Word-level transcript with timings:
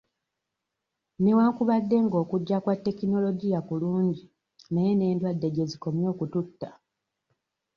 Newankubadde 1.21 1.97
nga 2.05 2.17
okujja 2.23 2.57
kwa 2.63 2.75
tekinologiya 2.85 3.59
kulungi 3.67 4.23
naye 4.73 4.91
n'endwadde 4.95 5.47
gye 5.55 5.63
zikomye 5.71 6.05
okututta. 6.13 6.69